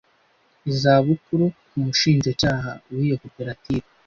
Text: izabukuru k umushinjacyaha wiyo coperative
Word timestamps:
izabukuru 0.71 1.45
k 1.67 1.71
umushinjacyaha 1.77 2.71
wiyo 2.97 3.15
coperative 3.23 3.87